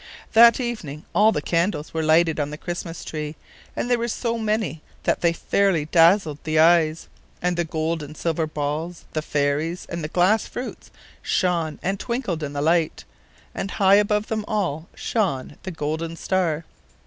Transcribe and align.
That 0.33 0.59
evening 0.59 1.05
all 1.13 1.31
the 1.31 1.43
candles 1.43 1.93
were 1.93 2.01
lighted 2.01 2.39
on 2.39 2.49
the 2.49 2.57
Christmas 2.57 3.05
tree, 3.05 3.35
and 3.75 3.87
there 3.87 3.99
were 3.99 4.07
so 4.07 4.39
many 4.39 4.81
that 5.03 5.21
they 5.21 5.31
fairly 5.31 5.85
dazzled 5.85 6.39
the 6.43 6.57
eyes; 6.57 7.07
and 7.39 7.55
the 7.55 7.63
gold 7.65 8.01
and 8.01 8.17
silver 8.17 8.47
balls, 8.47 9.05
the 9.13 9.21
fairies 9.21 9.85
and 9.89 10.03
the 10.03 10.07
glass 10.07 10.47
fruits, 10.47 10.89
shone 11.21 11.79
and 11.83 11.99
twinkled 11.99 12.41
in 12.41 12.53
the 12.53 12.63
light; 12.63 13.03
and 13.53 13.69
high 13.77 13.93
above 13.97 14.25
them 14.25 14.43
all 14.47 14.89
shone 14.95 15.57
the 15.61 15.69
golden 15.71 16.15
star. 16.15 16.65